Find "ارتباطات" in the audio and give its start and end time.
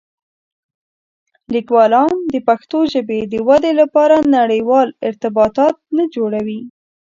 5.07-5.75